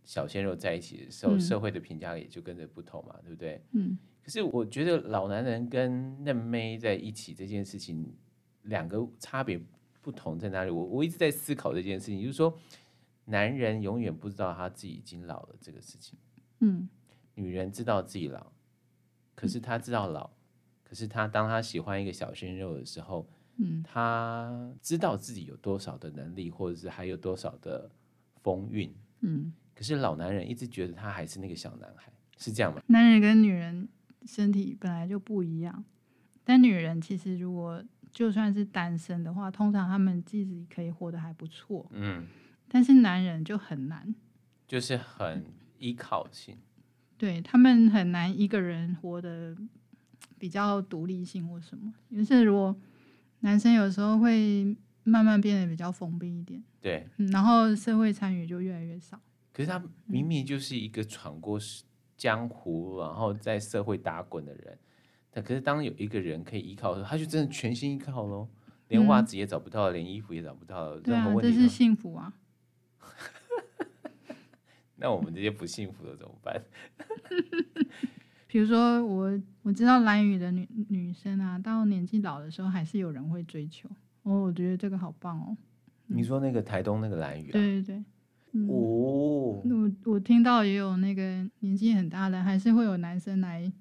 [0.08, 3.62] 小鲜肉在一起的时候，社会的评价也就跟着不同嘛，嗯、对不对？
[3.74, 3.98] 嗯。
[4.24, 8.16] 可是我觉得老男人跟嫩妹在一起这件事情，
[8.64, 9.62] 两个差别
[10.02, 10.72] 不同在哪里？
[10.72, 12.58] 我我一直在思考这件事情，就是说，
[13.26, 16.18] 男人永远不知道他自己已经老了这个事情。
[16.62, 16.88] 嗯。
[17.36, 18.52] 女人知道自己老，
[19.36, 20.38] 可是她知道老，嗯、
[20.84, 27.92] 可是她当她喜欢一个小鲜肉的时候，嗯，她知道自己有多少的能力，或者是还有多少的
[28.42, 29.54] 风韵，嗯。
[29.78, 32.82] 可是老男人一直觉得他还是那个小男孩，是这样吗？
[32.88, 33.88] 男人跟女人
[34.26, 35.86] 身体本来就不一样，
[36.44, 41.88] 但女人其实如果就算是单身的话，通常他们自己可以活得还不错。
[41.92, 42.26] 嗯，
[42.68, 44.16] 但是男人就很难，
[44.68, 45.46] 就是很
[45.78, 46.58] 依靠性，
[47.16, 49.56] 对，他们很难一个人活得
[50.40, 51.94] 比较独立性或什么。
[52.10, 52.76] 于是如果
[53.42, 59.22] 男生有时候会慢慢变得比较封闭一点，对，嗯，然后社会参与就越来越少。
[59.58, 61.60] 可是他明明就是一个闯过
[62.16, 64.78] 江湖，然后在社会打滚的人，
[65.32, 68.48] 但可是当有一个人可以依靠的时候，他就真的全心依靠喽，
[68.90, 72.32] 连袜子也找不到，连衣服也找不到，对啊，这是幸福啊。
[74.98, 76.62] 那我们这些不幸福的怎么办？
[78.46, 83.90] 比如说我我知道蓝雨的女女生啊，到年纪老的时候，还是有人会追求。
[84.22, 85.58] 哦，我觉得这个好棒哦。
[86.06, 87.54] 你说那个台东那个蓝雨啊？
[87.54, 88.04] 对对对。
[88.58, 93.72] 嗯、哦，我我听到也有那个年纪很大的，还是会有男生来，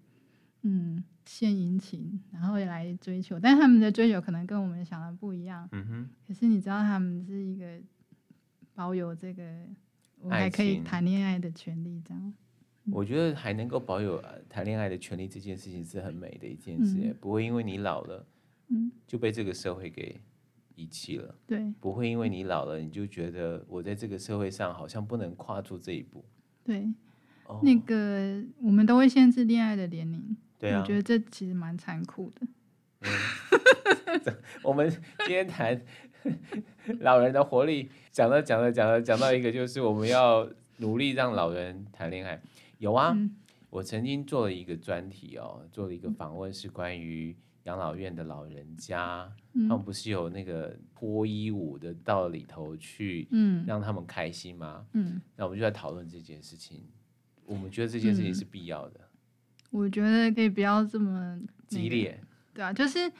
[0.62, 5.66] 嗯，献殷勤，然后也来追求，但他们的追求可能跟我们想的不一样。
[5.72, 6.08] 嗯哼。
[6.28, 7.80] 可是你知道他们是一个
[8.74, 9.42] 保有这个，
[10.20, 12.34] 我还可以谈恋爱的权利，这样。
[12.92, 18.26] 我觉得还能够保有谈恋爱的权利这件事情是很美的一件事，嗯、不会因为你老了，
[18.68, 20.20] 嗯，就被这个社会给。
[20.76, 26.22] 遗弃了，对，不会因为你老了，你就觉得我在这个社会上好像不能跨出这一步。
[26.62, 26.86] 对，
[27.46, 32.46] 哦、那个我们都会限制恋爱的年龄，对啊，我觉得这其实蛮残酷的。
[34.06, 35.80] 嗯、我们今天谈
[37.00, 42.38] 老人的活力，讲到讲到讲到讲到一个，就是我们要努力让老人谈恋爱。
[42.78, 43.34] 有啊，嗯、
[43.70, 47.34] 我曾经做了一个专题哦，做了一个访问，是关于。
[47.66, 54.86] 养老院的老人家，嗯、他们不是有那个脱衣舞的到里头去，嗯让他们开心吗？
[54.92, 56.82] 嗯，那我们就在讨论这件事情。
[57.44, 59.00] 我们觉得这件事情是必要的。
[59.70, 62.20] 我觉得可以不要这么、那个、激烈。
[62.54, 63.12] 对啊，就是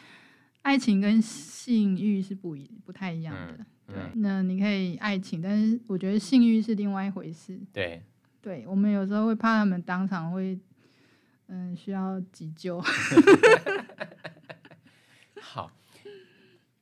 [0.62, 3.66] 爱情跟性欲是不一不太一样的。
[3.88, 7.61] 嗯、对，那你可以爱情，但是我觉得性欲是另外一回事。
[7.72, 8.02] 对，
[8.40, 10.59] 对，我们有时候会怕他们当场会，
[11.46, 12.82] 嗯、呃，需要急救。
[15.57, 15.73] 好，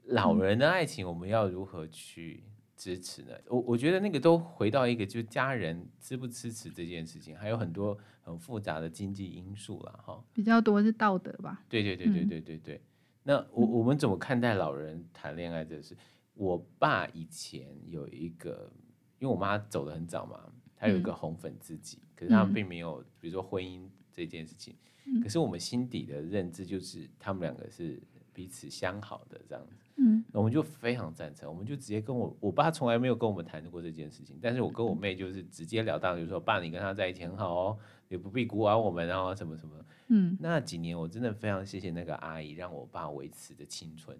[0.07, 2.43] 老人的爱情我们要如何去
[2.75, 3.31] 支持呢？
[3.47, 10.21] 我我觉得那个都回到一个，就是家人支不支持这件事情，还有很多很复杂的经济因素了哈。
[10.33, 11.63] 比较多是道德吧？
[11.69, 12.75] 对对对对对对对。
[12.75, 12.83] 嗯、
[13.23, 15.97] 那我我们怎么看待老人谈恋爱这事？
[16.35, 18.73] 我爸以前有一个，
[19.21, 24.75] 因为我妈走的很早嘛，他有一个红粉知己，嗯、可是他们并没有，比如说婚姻这件事情。
[25.07, 28.03] 嗯、可是我们心底的认知就是，他们两个是。
[28.35, 39.75] 彼此相好的这样子，嗯，我们就非常赞成，我们就直接跟我我爸从来没有跟我们谈过这件事情，但是我跟我妹就是直截了当，就是说，爸，你跟他在一起很好哦，也不必鼓励我们啊，什么什么，
[40.09, 44.19] 嗯，那几年我真的非常谢谢那个阿姨，让我爸维持着青春，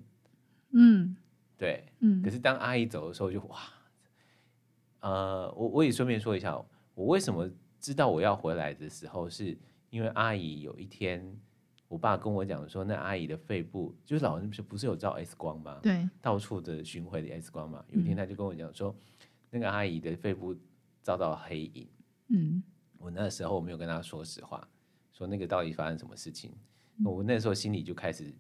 [0.71, 1.17] 嗯，
[1.59, 3.59] 对，嗯，可是当阿姨走的时候就，就哇，
[5.01, 6.57] 呃，我我也顺便说一下，
[6.95, 7.51] 我为什么
[7.81, 9.59] 知道我要回来的时候，是
[9.91, 11.37] 因为阿姨有一天。
[11.95, 15.79] 我爸跟我讲说，那阿姨的肺部就是老人不是不是有照 X 光吗？
[15.81, 17.85] 对，到处的巡回的 X 光嘛。
[17.89, 20.57] 有一天他就跟我讲说，嗯、那个阿姨的肺部
[21.05, 21.87] 照到黑影。
[22.31, 22.61] 嗯，
[22.99, 24.67] 我那时候我没有跟他说实话，
[25.13, 26.51] 说那个到底发生什么事情。
[26.97, 28.35] 嗯、我那时候心里就开始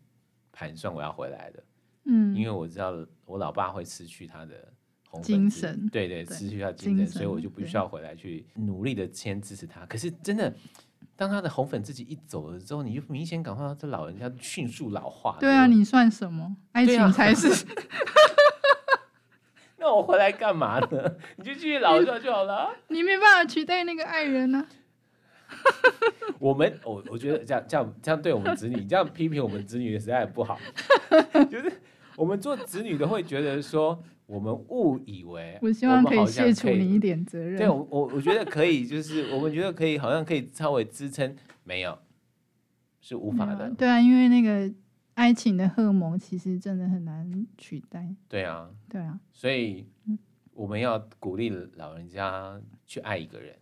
[0.50, 1.64] 盘算我要回来的。
[2.06, 4.72] 嗯，因为我知道我老爸会失去他的
[5.08, 9.86] 红粉精神，对对，失去他的精神，精神所以我就不需要回来去努力的先支持他。
[9.86, 10.52] 可是真的。
[11.16, 15.36] 当他的红粉自己一走了之后，你就明显感受到这老人家迅速老化。
[15.38, 16.56] 对啊，你算什么？
[16.72, 17.64] 爱情才是。
[19.78, 21.14] 那我回来干嘛呢？
[21.36, 22.74] 你就继续老掉就好了。
[22.88, 24.66] 你没办法取代那个爱人呢、啊。
[26.40, 30.58] 我们，我我觉得这样这样这样对我们子女，这样批评我们子女实在很不好。
[31.50, 31.80] 就是
[32.16, 34.02] 我们做子女的会觉得说。
[34.26, 37.58] 我们误以为，我希望可以卸除你一点责任。
[37.58, 41.98] 对，我我我觉得可以，就是我们觉得可以，好像可以稍微支撑，没有，
[43.00, 43.70] 是无法的。
[43.70, 44.72] 对啊，因为那个
[45.14, 48.14] 爱情的荷尔蒙其实真的很难取代。
[48.28, 49.86] 对啊，对啊，所以
[50.54, 53.54] 我们要鼓励老人家去爱一个人。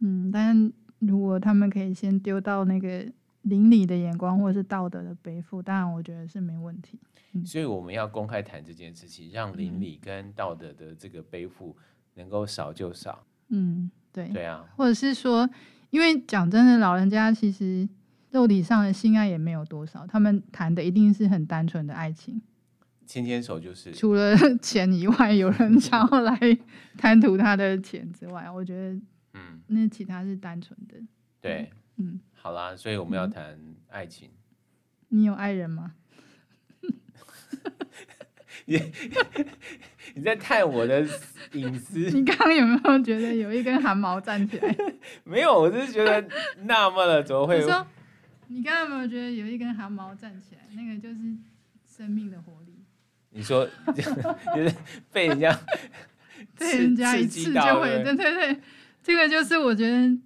[0.00, 3.06] 嗯，但如果他们可以先丢到那个
[3.46, 6.98] 邻里的眼光，或者是道德的背负，当然我觉得是没问题。
[7.44, 11.76] 所以我们要公开谈这件事情，让邻里跟道德的这个背负
[12.14, 13.26] 能够少就少。
[13.48, 14.64] 嗯，对，对啊。
[14.76, 15.48] 或者是说，
[15.90, 17.88] 因为讲真的，老人家其实
[18.30, 22.40] 肉体上的性爱也没有多少，他们谈的一定是很单纯的爱情，
[23.06, 23.92] 牵牵手就是。
[23.92, 26.38] 除了 钱以外，有人 想要来
[26.96, 29.00] 贪图他的钱之外，我觉得，
[29.34, 30.96] 嗯，那其他是单纯的。
[31.40, 31.76] 对，嗯，
[32.34, 34.30] 好啦，所以我们要谈爱情。
[35.08, 35.94] 你有爱人吗？
[38.66, 38.80] 你
[40.14, 41.06] 你在探我的
[41.52, 41.98] 隐私？
[42.10, 44.76] 你刚刚有没有觉得有一根汗毛站起来？
[45.24, 46.28] 没有，我只是觉得
[46.62, 47.60] 纳闷了，怎么会？
[47.62, 47.86] 说，
[48.48, 50.62] 你刚刚有没有觉得有一根汗毛站起来？
[50.74, 51.16] 那个就是
[51.86, 52.74] 生命的活力。
[53.30, 54.74] 你说，就是
[55.12, 55.58] 被人家
[56.58, 58.60] 被人家一次就会，对对对，
[59.02, 60.18] 这个就是我觉得，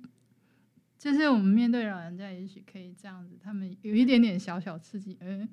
[1.00, 5.48] 就是我们面对老人家，也许可以这样子，他们有一点点小小刺激，嗯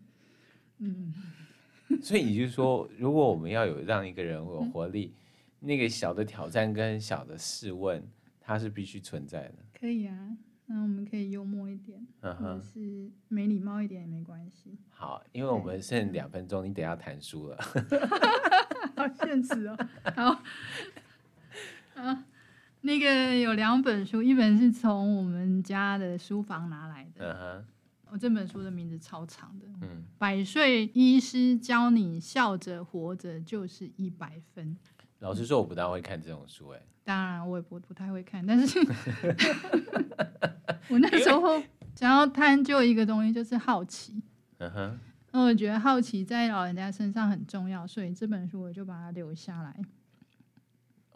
[0.79, 1.13] 嗯。
[2.03, 5.13] 所以你就说，如果我们要有让一个人有活力，
[5.61, 8.05] 嗯、那个小的挑战跟小的试问，
[8.41, 9.55] 它是必须存在的。
[9.79, 14.77] 可以啊，那我们可以幽默一点，嗯、或者是没礼貌一点也没关系。
[14.89, 17.57] 好，因为我们剩两分钟，你等下谈书了。
[18.97, 19.77] 好现实哦。
[20.13, 20.43] 好，
[21.95, 22.17] 好，
[22.81, 27.33] 那个有两本书，一本是从我们家的书房拿来的。
[27.33, 27.65] 嗯哼。
[28.09, 34.77] 我这本书的名字超长的，嗯，百岁医师教你笑着活着就是一百分。
[35.19, 38.79] 老实说，我不大会看这种书，哎，当然我也不不太会看，但是
[40.87, 41.61] 我那时候
[41.95, 44.23] 想要探究一个东西，就是好奇，
[44.59, 44.97] 嗯哼，
[45.33, 49.75] 那我觉得好奇在老人家身上很重要，所以这本书我就把它留下来。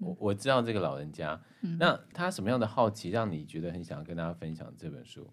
[0.02, 5.30] 我我知道这个老人家，嗯，那他什么样的好奇让你觉得很想要跟大家分享这本书？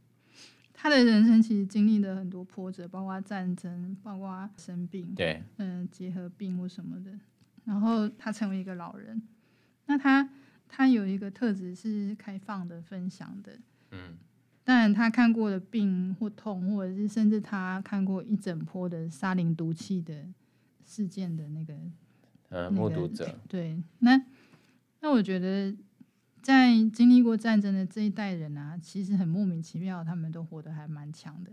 [0.73, 7.11] 他的人生其实经历了很多波折，包括战争，包括生病，对，嗯，结核病或什么的。
[7.65, 9.21] 然后他成为一个老人，
[9.87, 10.29] 那他
[10.69, 13.59] 他有一个特质是开放的、分享的，
[13.91, 14.17] 嗯。
[14.65, 20.27] 当然，他看过的病或痛，或者是甚至他看过一整波的沙林毒气的
[20.85, 21.75] 事件的那个，
[22.51, 23.35] 呃，目睹者。
[23.49, 24.23] 对，那
[25.01, 25.75] 那我觉得。
[26.41, 31.53] 在经历过战争的这一代人啊，其实很莫名其妙，他们都活得还蛮强的。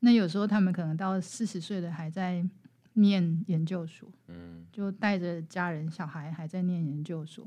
[0.00, 2.42] 那有时候他们可能到四十岁了还在
[2.94, 7.46] 念研究所，嗯，就带着家人小孩还在念研究所。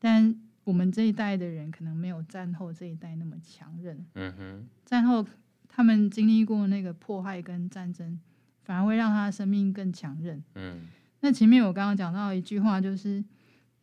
[0.00, 4.68] 但我们这一代的人可能没有战后这一代那么强韧，嗯哼。
[4.84, 5.24] 战后
[5.68, 8.18] 他们经历过那个迫害跟战争，
[8.64, 10.88] 反而会让他的生命更强韧，嗯。
[11.20, 13.22] 那前面我刚刚讲到一句话，就是。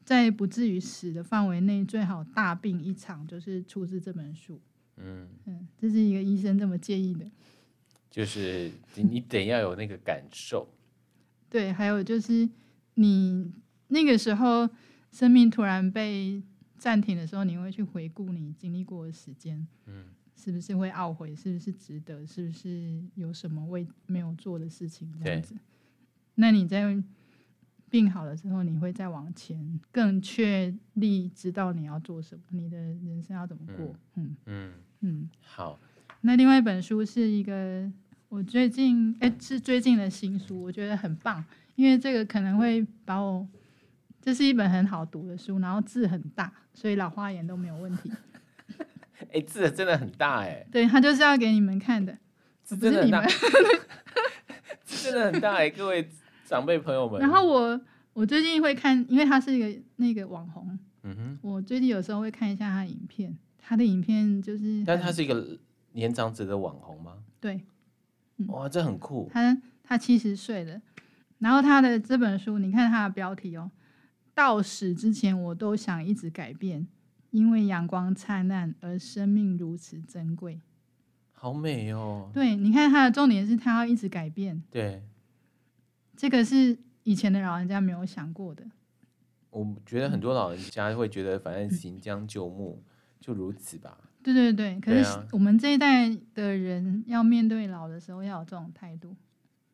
[0.07, 4.57] 在不至于死的范围内，最好大病一场，就是出自这本书。
[4.95, 7.29] 嗯嗯，这是一个医生这么建议的。
[8.09, 10.65] 就是你得要有那个感受。
[11.51, 12.47] 对，还有就是
[12.93, 13.51] 你
[13.89, 14.69] 那个时候
[15.11, 16.41] 生命突然被
[16.77, 20.05] 暂停的时候，你会去回顾你经历过的时间，嗯，
[20.37, 21.35] 是不是会懊悔？
[21.35, 22.25] 是不是值得？
[22.25, 25.13] 是不是有什么未没有做的事情？
[25.21, 25.53] 这样子。
[26.35, 27.03] 那你在。
[27.89, 33.95] 病好了之后，你会再往前，更确立知道你要做什么，你的人生要怎么过。
[34.15, 35.29] 嗯嗯嗯，嗯。
[35.41, 35.79] 好。
[36.21, 37.89] 那另外一本书是一个
[38.27, 41.43] 我最近哎、欸、是最近的新书，我觉得很棒，
[41.75, 43.47] 因为这个可能会把我，
[44.21, 48.11] 这是一本很好读的书，然后字很大，所以老花眼都没有问题。
[49.29, 50.67] 哎、欸，字真的很大哎、欸。
[50.71, 52.17] 对，他就是要给你们看的，
[52.63, 53.25] 字真的很大，
[54.83, 56.09] 字真的很大哎，各位。
[56.47, 57.79] 长辈朋友们，然后我
[58.13, 65.59] 我最近会看，因为他是一个那个网红，嗯哼，我最近有时候会看一下他的影片，他的影片就是，但他是一个
[65.91, 67.17] 年长者的网红吗？
[67.41, 67.61] 对，
[68.37, 69.29] 嗯、哇，这很酷。
[69.29, 70.81] 他他七十岁了，
[71.39, 73.69] 然后他的这本书，你看他的标题哦，
[74.33, 76.87] 到死之前我都想一直改变，
[77.31, 80.61] 因为阳光灿烂而生命如此珍贵。
[81.33, 82.31] 好美哦！
[82.33, 84.63] 对，你看他的重点是他要一直改变。
[84.71, 85.03] 对，
[86.17, 88.65] 这个是以前的老人家没有想过的。
[89.51, 92.83] 我觉得很多老人家会觉得，反正行将就木，
[93.21, 93.97] 就如此吧。
[94.21, 99.15] 对对对，可是我们这一代的人要面对老的时候，要有这种态度，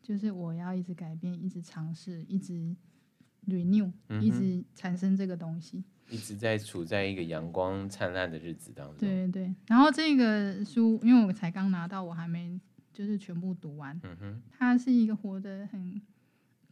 [0.03, 2.75] 就是我要一直改变，一直尝试，一直
[3.47, 3.91] renew，
[4.21, 8.97] 一直产生这个东西，一直在处在一个阳光灿烂的日子当中。
[8.99, 12.59] 对对对，然后这个书，因为我才刚拿到，我还没
[12.93, 13.99] 就是全部读完。
[14.03, 15.99] 嗯哼，它是一个活得很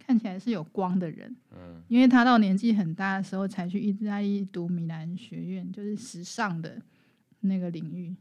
[0.03, 1.35] 看起来是有光的人。
[1.51, 6.81] 嗯，因为他到年纪很大的时候才去意大利读米兰学院，就是时尚的。
[7.43, 8.15] 那个领域，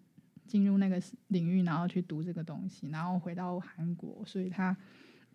[0.46, 4.74] 进入那个领域，然后去读这个东西，然后回到韩国，所以他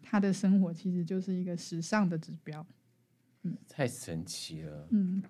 [0.01, 2.65] 他的生活其实就是一个时尚的指标。
[3.43, 4.87] 嗯，太神奇了。
[4.89, 5.21] 嗯，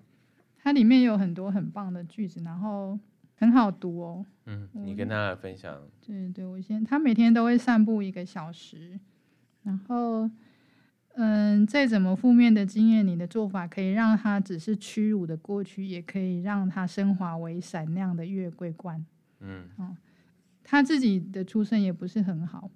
[0.57, 2.97] 它里面有很多很棒的句子，然后
[3.35, 4.25] 很好读哦。
[4.45, 5.77] 嗯，你跟大家分享。
[5.99, 8.97] 对对，我先，他每天都会散步一个小时，
[9.63, 10.31] 然后。
[11.17, 19.05] 嗯，再怎么负面的经验，你的做法可以让它只是屈辱的过去，也可以让它升华为闪亮的月桂冠。
[19.39, 19.95] 嗯，哦，
[20.61, 22.69] 他自己的出身也不是很好。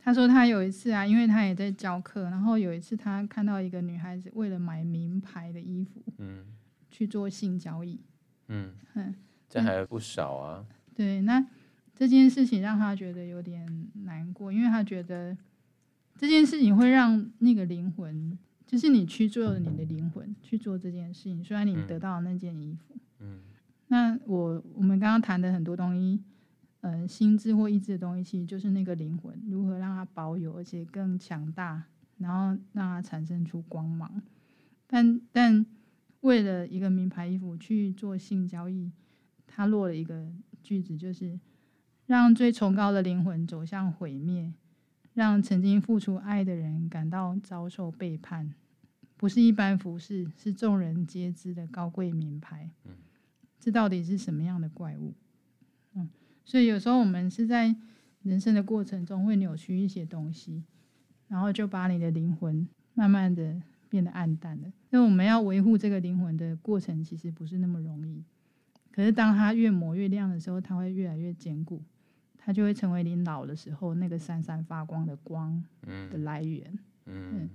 [0.00, 6.44] 他说他有一次啊，因为他也在教课，然后有一次他看到一个女孩子为了买名牌的衣服，嗯，
[6.90, 8.00] 去做性交易。
[8.48, 9.14] 嗯，嗯，
[9.48, 10.66] 这还有不少啊。
[10.92, 11.44] 对，那
[11.94, 15.36] 这件事情让他觉得有点难过，因为他觉得。
[16.18, 21.44] 这件事情会让那个灵魂，就是你去做你的灵魂去做这件事情。
[21.44, 23.40] 虽然你得到了那件衣服，嗯，
[23.88, 26.22] 那我我们刚刚谈的很多东西，
[26.80, 31.82] 呃，心智或意志的东西，其实就是那个灵魂如何让它保有，而且更强大，
[32.18, 34.22] 然后让它产生出光芒。
[34.86, 35.66] 但但
[36.20, 38.90] 为了一个名牌衣服去做性交易，
[39.46, 41.38] 他落了一个句子，就是
[42.06, 44.52] 让最崇高的灵魂走向毁灭。
[45.16, 48.52] 让曾经付出爱的人感到遭受背叛，
[49.16, 52.68] 不是一般服饰，是众人皆知的高贵名牌。
[52.84, 52.92] 嗯，
[53.58, 55.14] 这到底是什么样的怪物？
[55.94, 56.10] 嗯，
[56.44, 57.74] 所以有时候我们是在
[58.24, 60.62] 人生的过程中会扭曲一些东西，
[61.28, 63.58] 然后就把你的灵魂慢慢的
[63.88, 64.70] 变得暗淡了。
[64.90, 68.22] 那我们要维护这个灵魂的过程，其实不是那么容易。
[68.92, 71.82] 可是当它越磨越亮的时候，它会越来越坚固。
[72.46, 76.78] 它就会成为你老的时候那个闪闪发光的光的来源。
[77.06, 77.50] 嗯，嗯，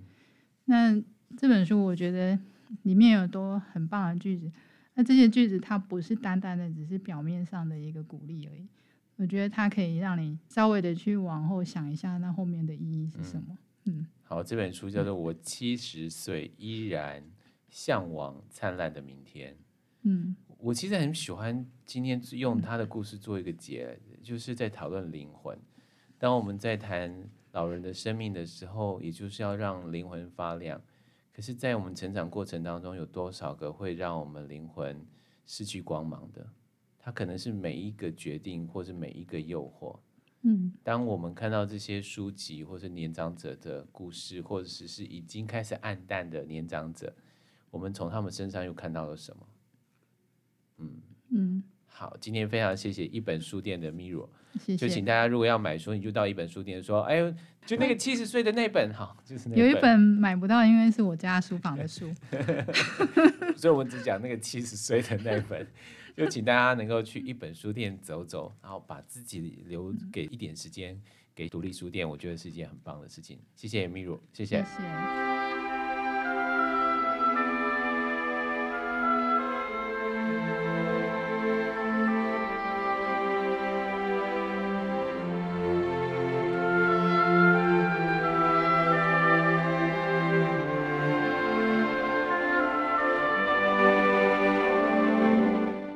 [0.66, 1.02] 那
[1.38, 2.38] 这本书我觉得
[2.84, 4.52] 里面有多很棒的句子。
[4.96, 8.68] 那这些句子它不是单单的只是表面上的一个鼓励而已。
[9.16, 13.58] 我觉得它可以让你稍微的去往后想一下，那后面的意义是什么？
[13.86, 17.24] 嗯，嗯，好，这本书叫做《我七十岁依然
[17.70, 19.54] 向往灿烂的明天》。
[20.02, 24.00] 嗯，我其实很喜欢今天用他的故事做一个结。
[24.24, 25.60] 就是在讨论灵魂。
[26.18, 30.82] 当我们在谈老人的生命的时候，也就是要让灵魂发亮。
[31.34, 35.06] 可是，在我们成长过程当中，有多少个会让我们灵魂
[35.46, 36.48] 失去光芒的？
[36.98, 40.00] 它可能是每一个决定，或是每一个诱惑。
[40.44, 47.14] 嗯，当我们看到这些书籍，或是年长者的故事，或者是是已经开始暗淡的年长者，
[47.70, 49.48] 我们从他们身上又看到了什么？
[50.78, 51.64] 嗯嗯。
[51.94, 54.28] 好，今天非常谢谢一本书店的 Miro，
[54.60, 57.32] 谢谢，就请大家如果要买书，你就到一本书店说，哎呦，
[57.66, 59.50] 就那个七十岁的那本，好，就是。
[59.52, 62.12] 有一本买不到，因为是我家书房的书，
[63.56, 65.68] 所以我们只讲那个七十岁的那本。
[66.14, 71.02] 就请大家能够去一本书店走走，然后把自己留给一点时间
[71.34, 73.40] 给独立书店，我觉得是一件很棒的事情。
[73.56, 74.58] 谢谢 Miro，谢谢。
[74.58, 75.81] 谢谢